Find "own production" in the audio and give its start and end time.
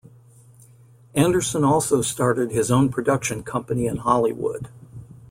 2.71-3.43